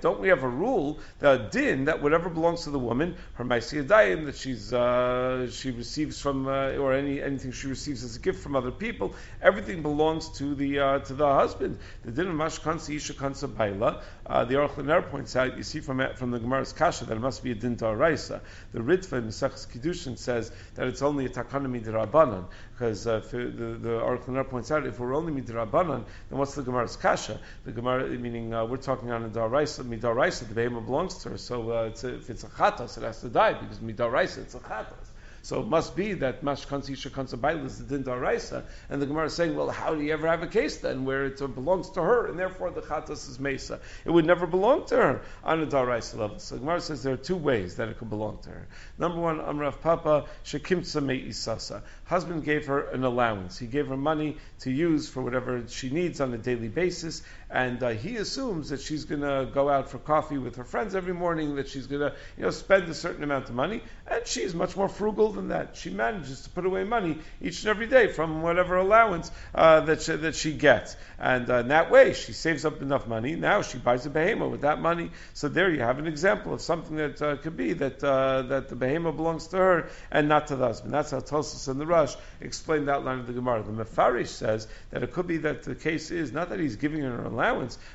[0.00, 4.24] Don't we have a rule, the din, that whatever belongs to the woman, her ma'asiyadayim,
[4.24, 8.42] that she's uh, she receives from uh, or any anything she receives as a gift
[8.42, 11.78] from other people, everything belongs to the uh, to the husband.
[12.04, 13.44] The din of mashkansi ishakansa.
[14.26, 17.42] Uh, the Aruch points out, you see from from the Gemara's kasha that it must
[17.42, 21.84] be a din to The Ritva in Mesachs Kiddushin says that it's only a takanami
[21.84, 26.62] derabanan because uh, the the Aruch points out if we're only midrabanan, then what's the
[26.62, 27.38] Gemara's kasha?
[27.66, 31.38] The Gemara meaning uh, we're talking on a daraisa midaraisa, the behemoth belongs to her.
[31.38, 34.54] So uh, it's a, if it's a chatas, it has to die because midaraisa it's
[34.54, 35.10] a chatas.
[35.44, 39.26] So it must be that mashkansi shakansa bail is the din daraisa, and the Gemara
[39.26, 42.02] is saying, well, how do you ever have a case then where it belongs to
[42.02, 43.78] her, and therefore the chatas is mesa?
[44.06, 46.38] It would never belong to her on a daraisa level.
[46.38, 48.68] So the Gemara says there are two ways that it could belong to her.
[48.96, 51.82] Number one, Amrav Papa shekimtsa isasa.
[52.06, 53.58] Husband gave her an allowance.
[53.58, 57.22] He gave her money to use for whatever she needs on a daily basis,
[57.54, 60.96] and uh, he assumes that she's going to go out for coffee with her friends
[60.96, 64.26] every morning, that she's going to, you know, spend a certain amount of money, and
[64.26, 65.76] she's much more frugal than that.
[65.76, 70.02] She manages to put away money each and every day from whatever allowance uh, that
[70.02, 73.36] she, that she gets, and uh, in that way she saves up enough money.
[73.36, 75.12] Now she buys a behemoth with that money.
[75.32, 78.68] So there you have an example of something that uh, could be that uh, that
[78.68, 80.92] the behemoth belongs to her and not to the husband.
[80.92, 83.62] That's how Tosfos and the Rosh explained that line of the Gemara.
[83.62, 87.02] The Mefarish says that it could be that the case is not that he's giving
[87.02, 87.43] her an allowance,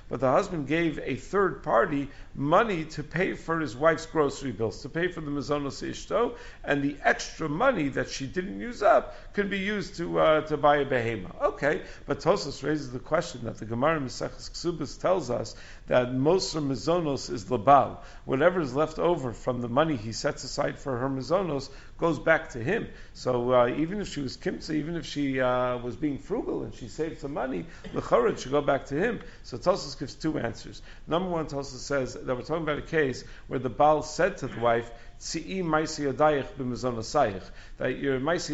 [0.07, 2.07] but the husband gave a third party
[2.39, 6.81] money to pay for his wife's grocery bills, to pay for the mazonos ishto, and
[6.81, 10.77] the extra money that she didn't use up can be used to uh, to buy
[10.77, 11.29] a behema.
[11.41, 15.55] Okay, but Tosfos raises the question that the Gemara Maseches Ksubas tells us
[15.87, 17.97] that Moser Mizonos is Labal.
[18.23, 22.49] Whatever is left over from the money he sets aside for her Mizonos goes back
[22.51, 22.87] to him.
[23.13, 26.73] So uh, even if she was kimsa, even if she uh, was being frugal and
[26.73, 29.19] she saved some money, the chorad should go back to him.
[29.43, 30.81] So Tosus gives two answers.
[31.07, 34.47] Number one, Tosus says that we're talking about a case where the Baal said to
[34.47, 34.89] the wife.
[35.33, 36.07] That your maisi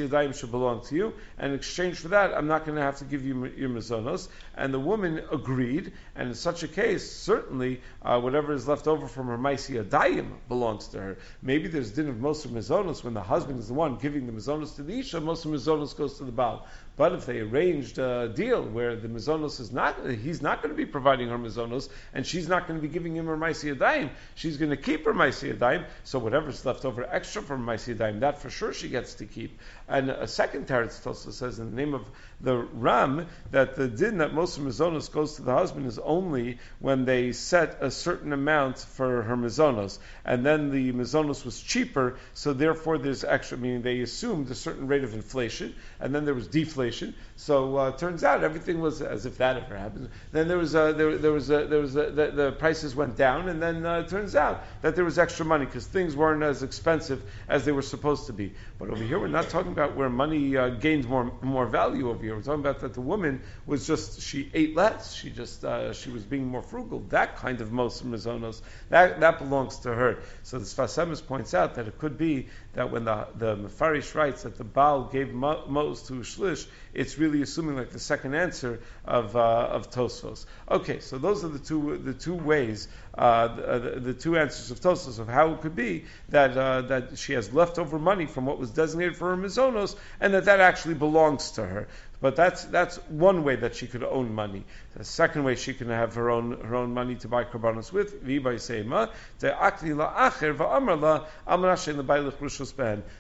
[0.10, 2.98] yadayim should belong to you, and in exchange for that, I'm not going to have
[2.98, 4.30] to give you your mezonos.
[4.56, 9.08] And the woman agreed, and in such a case, certainly uh, whatever is left over
[9.08, 11.18] from her maisi yadayim belongs to her.
[11.44, 14.32] Maybe there's din of most of mezonos when the husband is the one giving the
[14.32, 16.66] mezonos to the isha, most of mezonos goes to the baal.
[16.98, 20.78] But if they arranged a deal where the mizonos is not, he's not going to
[20.78, 24.56] be providing her mizonos, and she's not going to be giving him her maisi she's
[24.56, 25.86] going to keep her maisi.
[26.04, 29.60] So whatever's left over extra from maisi that for sure she gets to keep.
[29.88, 32.10] And a second teretz Tosa says in the name of
[32.42, 36.58] the Ram that the din that most of mizonos goes to the husband is only
[36.80, 42.18] when they set a certain amount for her mizonos, and then the mizonos was cheaper,
[42.34, 43.58] so therefore there's extra.
[43.58, 47.14] Meaning they assumed a certain rate of inflation, and then there was deflation.
[47.36, 50.10] So uh, turns out everything was as if that ever happened.
[50.32, 53.16] Then there was a, there, there was a, there was a, the, the, prices went
[53.18, 56.44] down, and then uh, it turns out that there was extra money because things weren't
[56.44, 58.54] as expensive as they were supposed to be.
[58.80, 62.10] But over here, we're not talking about where money uh, gains more more value.
[62.10, 65.14] Over here, we're talking about that the woman was just she ate less.
[65.14, 67.00] She just uh, she was being more frugal.
[67.10, 70.20] That kind of most mizonos that that belongs to her.
[70.44, 74.44] So the Sfas points out that it could be that when the the Mefarish writes
[74.44, 78.80] that the Baal gave mo- most to Shlish, it's really assuming like the second answer
[79.06, 79.40] of uh,
[79.72, 80.46] of Tosfos.
[80.70, 84.80] Okay, so those are the two the two ways, uh, the, the, two answers of
[84.80, 88.60] Tosfos of how it could be that uh, that she has leftover money from what
[88.60, 91.88] was designated for her mizonos, and that that actually belongs to her.
[92.22, 94.64] But that's that's one way that she could own money.
[94.96, 98.22] The second way she can have her own her own money to buy korbanos with,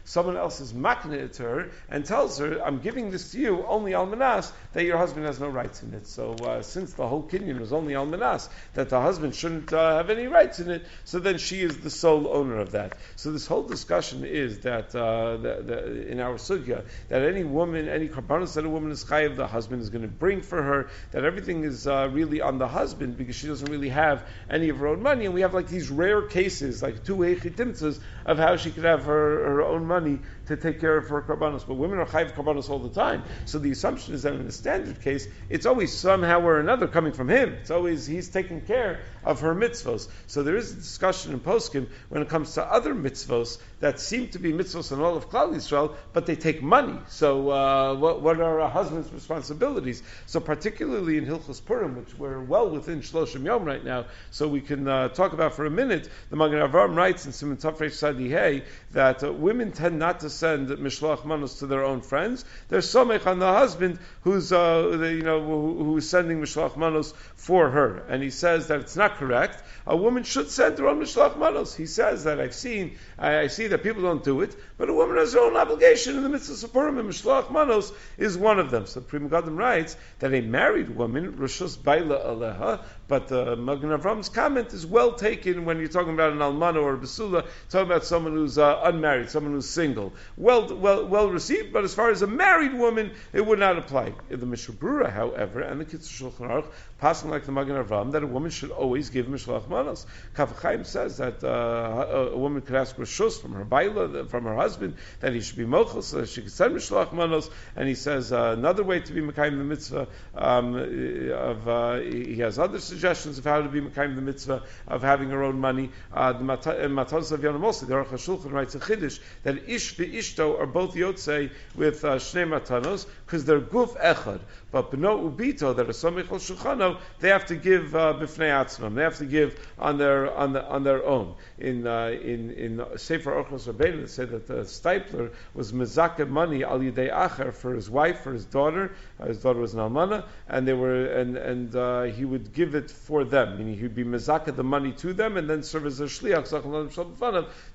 [0.05, 3.65] Someone else is makna it to her and tells her, "I'm giving this to you
[3.67, 7.23] only almanas that your husband has no rights in it." So uh, since the whole
[7.23, 11.19] kinyan was only almanas, that the husband shouldn't uh, have any rights in it, so
[11.19, 12.97] then she is the sole owner of that.
[13.15, 17.89] So this whole discussion is that, uh, the, the, in our sugya that any woman,
[17.89, 20.89] any korbanos that a woman is chayiv, the husband is going to bring for her.
[21.11, 24.77] That everything is uh, really on the husband because she doesn't really have any of
[24.77, 25.25] her own money.
[25.25, 29.05] And we have like these rare cases, like two heichitimtzas, of how she could have
[29.05, 31.65] her, her own money to take care of her karbanos.
[31.67, 33.23] But women are chayiv karbanos all the time.
[33.45, 37.13] So the assumption is that in a standard case, it's always somehow or another coming
[37.13, 37.53] from him.
[37.53, 40.07] It's always he's taking care of her mitzvos.
[40.27, 44.29] So there is a discussion in poskim when it comes to other mitzvos that seem
[44.29, 46.97] to be mitzvos in all of Klal Yisrael, but they take money.
[47.09, 50.03] So uh, what, what, are a husband's responsibilities?
[50.25, 54.61] So particularly in Hilchos Purim, which we're well within Shloshim Yom right now, so we
[54.61, 56.09] can uh, talk about for a minute.
[56.29, 60.69] The Magen Avraham writes in Simon Tafresh Sadihei that uh, women tend not to send
[60.69, 62.45] mishloach manos to their own friends.
[62.69, 67.69] They're somech on the husband who's uh, you know who, who's sending mishloach manos for
[67.69, 69.63] her, and he says that it's not correct.
[69.87, 71.75] A woman should send her own mishloach manos.
[71.75, 74.93] He says that I've seen, I, I, see that people don't do it, but a
[74.93, 78.59] woman has her own obligation in the midst of Purim, and mishloach manos is one
[78.59, 78.85] of them.
[78.85, 84.29] So Pri Megadim writes that a married woman, rishus baila aleha, but uh, Magen Avram's
[84.29, 88.05] comment is well taken when you're talking about an almana or a basula, talking about
[88.05, 90.13] someone who's uh, unmarried, someone who's single.
[90.37, 94.13] Well, well, well received, but as far as a married woman, it would not apply.
[94.29, 96.67] The Mishnah Brura, however, and the Kitzur Shulchan Aruch,
[96.99, 100.05] passing like the Magen Avram, that a woman should always give Mishloach Manos.
[100.35, 100.55] Kaf
[100.85, 105.33] says that uh, a woman could ask Rishus from her baila, from her husband, that
[105.33, 108.55] he should be mochel, so that she could send Mishloach Manos, and he says uh,
[108.57, 113.43] another way to be Mekayim the mitzvah, um, of, uh, he has other suggestions of
[113.43, 115.89] how to be Mekayim the mitzvah of having her own money.
[116.13, 120.59] Uh, the Matos of Yonam also, the Aruch HaShulchan writes a Chiddush, that Ish ve'ishto
[120.59, 124.39] are both yotze with uh, shnei matanos because they're guf echad.
[124.71, 128.95] But beno ubito that are somich al shulchano, they have to give uh, b'fnei atzmam.
[128.95, 131.35] They have to give on their on the, on their own.
[131.57, 136.63] In uh, in in Sefer Orchos Rabbeinu, they say that the Steipler was mezakeh money
[136.63, 138.91] al yidei acher for his wife, for his daughter.
[139.19, 142.75] Uh, his daughter was an almana, and they were and and uh, he would give
[142.75, 143.57] it for them.
[143.57, 146.45] Meaning he would be mezakeh the money to them, and then serve as a shliach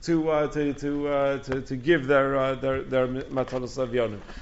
[0.02, 3.70] to uh, to to, uh, to to give their uh, their their matanos.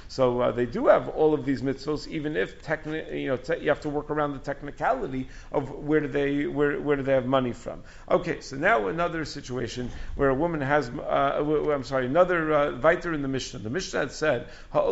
[0.07, 3.59] So uh, they do have all of these mitzvos, even if techni- you know, te-
[3.59, 7.13] you have to work around the technicality of where do they where, where do they
[7.13, 7.83] have money from.
[8.09, 13.13] Okay, so now another situation where a woman has, uh, I'm sorry, another uh, viter
[13.13, 13.59] in the Mishnah.
[13.59, 14.83] The Mishnah had said that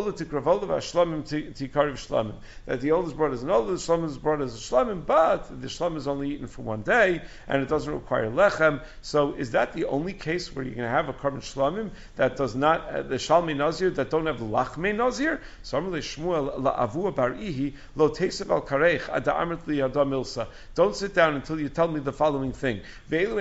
[2.81, 5.67] the oldest brought as an oldest, the shlamim is brought as a shlamim, but the
[5.67, 8.81] shlamim is only eaten for one day and it doesn't require lechem.
[9.01, 12.37] So is that the only case where you're going to have a karban shlamim that
[12.37, 15.41] does not uh, the shalmi nazir that don't have lachme nazir?
[15.63, 17.31] So Shmuel la'avu bar
[17.95, 19.25] lo tesev al karech ad
[20.75, 22.81] Don't sit down until you tell me the following thing.
[23.09, 23.39] There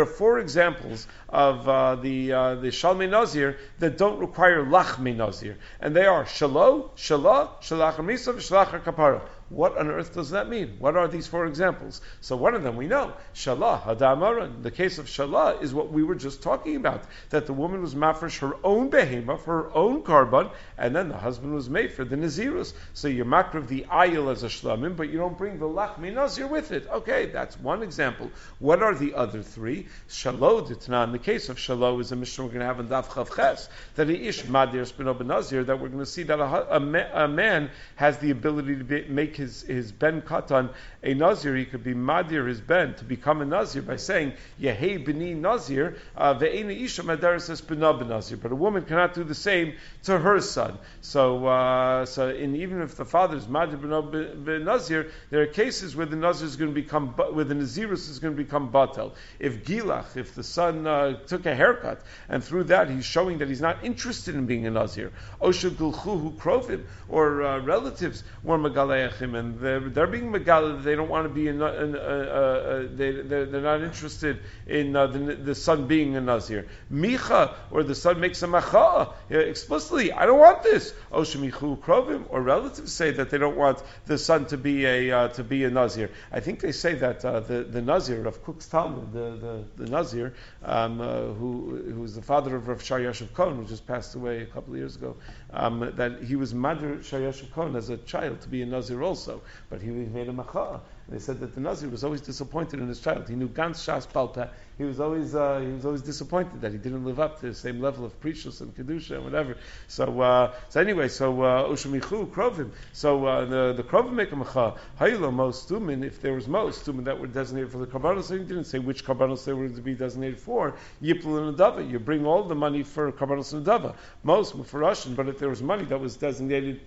[0.00, 5.94] are four examples of uh, the uh, the nazir that don't require lachmei nazir, and
[5.94, 9.20] they are shalo, shalah, shalach harmis v'shalach kapara.
[9.50, 10.76] What on earth does that mean?
[10.78, 12.00] What are these four examples?
[12.20, 14.62] So one of them we know, Shalah, Hadamara.
[14.62, 17.94] The case of Shalah is what we were just talking about, that the woman was
[17.94, 22.04] mafresh her own behema for her own karban, and then the husband was made for
[22.04, 22.74] the Nazirus.
[22.92, 26.46] So you're of the ayil as a shlamim, but you don't bring the lachmi nazir
[26.46, 26.86] with it.
[26.88, 28.30] Okay, that's one example.
[28.58, 29.86] What are the other three?
[30.08, 33.06] Shalot, In the case of Shalot is a mission we're going to have in Daf
[33.06, 36.76] Chav Ches, that a ish madir spinob nazir, that we're going to see that a,
[36.76, 40.70] a, a man has the ability to be, make his, his ben katan
[41.02, 45.04] a nazir, he could be madir his ben to become a nazir by saying yehei
[45.04, 48.36] b'ni nazir uh, ve'ena isha madaris nazir.
[48.36, 49.74] But a woman cannot do the same
[50.04, 50.78] to her son.
[51.00, 55.94] So, uh, so in, even if the father is madir b'na nazir, there are cases
[55.94, 59.12] where the nazir is going to become where the nazirus is going to become batel.
[59.38, 63.48] If gilach, if the son uh, took a haircut and through that he's showing that
[63.48, 69.27] he's not interested in being a nazir, osha gulchuhu krovim or uh, relatives were megaleachim
[69.34, 73.12] and they're, they're being megal, they don't want to be in, in uh, uh, they,
[73.12, 76.66] they're, they're, not interested in uh, the, the, son being a Nazir.
[76.92, 80.94] Micha, or the son makes a macha, explicitly, I don't want this.
[81.12, 85.28] Oshemichu krovim, or relatives say that they don't want the son to be a, uh,
[85.28, 86.10] to be a Nazir.
[86.32, 89.90] I think they say that uh, the, the Nazir of Kook's talmid, the, the, the
[89.90, 93.86] Nazir, um, uh, who, who was the father of Rav She'ar Yashuv Cohen, who just
[93.86, 95.16] passed away a couple of years ago,
[95.52, 99.40] um, that he was Madr She'ar Yashuv as a child to be a Nazir also,
[99.70, 100.80] but he made a macha.
[101.10, 103.30] They said that the Nazir was always disappointed in his child.
[103.30, 104.50] He knew Gans Shas Palta.
[104.76, 107.54] He was always uh, he was always disappointed that he didn't live up to the
[107.54, 109.56] same level of precious and kedusha and whatever.
[109.86, 112.72] So uh, so anyway, so uh, Ushamichu Krovim.
[112.92, 114.74] So uh, the the Krovim make a macha.
[115.00, 116.04] Haylo most stumin.
[116.04, 119.02] If there was most stumin that were designated for the karbanos, he didn't say which
[119.06, 120.76] karbanos they were to be designated for.
[121.02, 121.90] Yipul and Adava.
[121.90, 123.94] You bring all the money for karbanos and Adava.
[124.24, 126.82] Most for Russian, but if there was money that was designated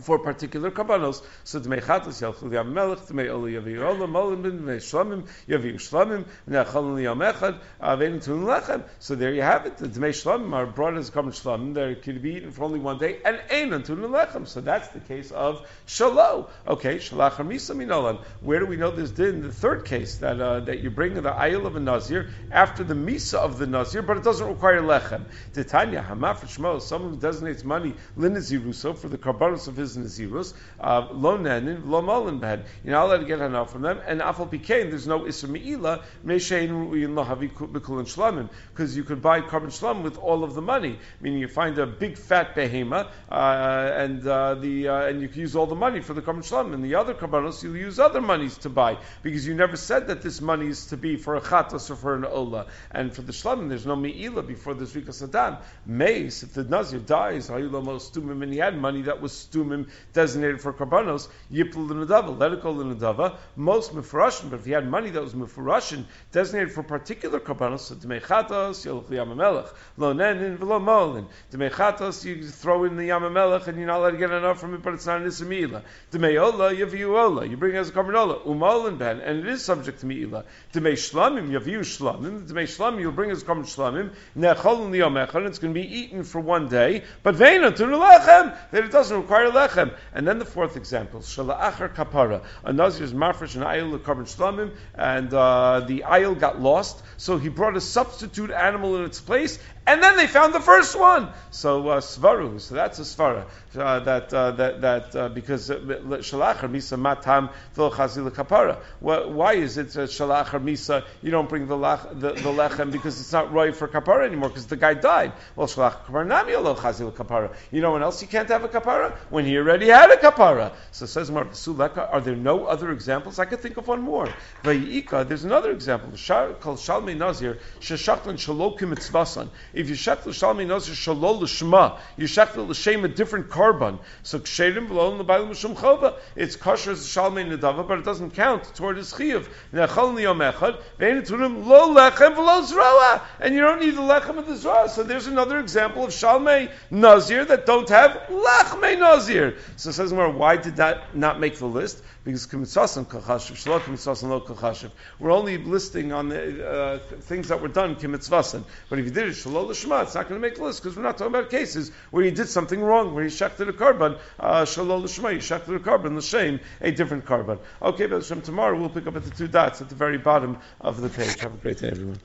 [0.00, 1.22] for particular karbanos.
[1.44, 6.26] So Dmei Chatas Yalchu Yam Melech, Dmei Oli Yavi Olam, Ben Dmei Shlamim, Yavi Shlamim,
[6.48, 8.84] Nechal Yam Echad, Avein Tun Lechem.
[8.98, 9.76] So there you have it.
[9.78, 11.74] The Dmei Shlamim are brought as common Shlamim.
[11.74, 14.46] They could be eaten for only one day, and Ein Tun Lechem.
[14.46, 16.48] So that's the case of Shalo.
[16.66, 18.22] Okay, Shalach Hamisa Minolan.
[18.40, 19.42] Where do we know this din?
[19.42, 22.94] The third case that uh, that you bring the ayil of a Nazir after the
[22.94, 25.24] Misa of the Nazir, but it doesn't require Lechem.
[25.52, 30.54] Titanya Hamafresh Shmo, someone who designates money Linaziruso for the karbanos of his his nazirus,
[30.80, 32.64] uh, lo nenin, lo molin bed.
[32.84, 36.02] You're not allowed to get enough from them, and afal pikein, there's no isra meila,
[36.24, 40.62] meishein ru'in lo bekulin shlamim, because you could buy karban shlam with all of the
[40.62, 45.28] money, meaning you find a big fat behema, uh, and uh, the uh, and you
[45.28, 47.98] can use all the money for the karban shlam, and the other karbanos you'll use
[47.98, 51.36] other monies to buy, because you never said that this money is to be for
[51.36, 54.94] a chatos or for an ola, and for the shlamim there's no meila before this
[54.94, 55.58] rika sadan.
[55.84, 59.75] Mace, if the nazir dies, and he had money that was stumim
[60.12, 63.36] designated for karbanos, yipul l'nadava, let it go l'nadava.
[63.56, 67.94] Most mefurashin, but if he had money that was mefurashin, designated for particular karbanos, so
[67.94, 71.26] demechatos, yolch yamamelech, lo nenin molin.
[71.52, 74.82] Demechatos, you throw in the yamamelech and you're not allowed to get enough from it,
[74.82, 75.82] but it's not an isamila.
[76.12, 80.00] Demeola, yaviu ola, you bring it as a karbanola, umalin ben, and it is subject
[80.00, 80.44] to mi'ila.
[80.72, 85.74] Demei shlamim, yaviu shlamim, demei shlamim, you'll bring as karban shlamim, nechol l'yomechon, it's going
[85.74, 89.65] to be eaten for one day, but veina to lechem, that it doesn't require lechem
[89.66, 89.94] lechem.
[90.12, 92.42] And then the fourth example, shalachar kapara.
[92.64, 97.38] A nazir is marfresh and ayil karban shlamim, and uh, the ayil got lost, so
[97.38, 101.30] he brought a substitute animal in its place, and then they found the first one.
[101.50, 103.46] So uh, svaru, so that's a svara
[103.76, 108.78] uh, that uh, that that uh, because uh, shalachar misa matam v'lo chazil kapara.
[109.00, 111.04] Why is it shalachar misa?
[111.22, 114.48] You don't bring the, lach, the, the lechem because it's not right for kapara anymore
[114.48, 115.32] because the guy died.
[115.54, 117.54] Well, shalachar kapara nami kapara.
[117.70, 120.72] You know when else you can't have a kapara when he already had a kapara.
[120.92, 121.48] So says Mar
[121.96, 123.38] Are there no other examples?
[123.38, 124.28] I could think of one more.
[124.62, 125.26] Vayika.
[125.26, 126.10] There's another example.
[126.10, 129.48] Called shalmei nazir sheshachlan shalokim mitzvasan.
[129.72, 133.98] If you shechtel shalmi nazir shalol l'shma, you shechtel l'shem a different karban.
[134.22, 136.18] So ksherim v'lo l'bayim l'shum chova.
[136.34, 139.46] It's kosher as shalmi nedava, but it doesn't count toward his chiyuv.
[139.72, 142.34] Nechal niyom echad, ve'en lo lechem
[142.66, 143.20] zroa.
[143.40, 144.88] And you don't need the lechem of the zroa.
[144.88, 149.35] So there's another example of shalmei nazir that don't have lechmei nazir.
[149.76, 152.02] So it says more, why did that not make the list?
[152.24, 154.90] Because kimitzasam kachashiv, shalom lo kachashiv.
[155.18, 158.64] We're only listing on the uh, things that were done kimitzvasan.
[158.88, 161.02] But if you did it shalom it's not going to make the list because we're
[161.02, 164.64] not talking about cases where you did something wrong, where you shechted a karban, uh,
[164.64, 167.58] shalom l'shma, you shechted a karban, l'shem, a different karban.
[167.82, 170.58] Okay, but from tomorrow we'll pick up at the two dots at the very bottom
[170.80, 171.40] of the page.
[171.40, 172.18] Have a great day, everyone.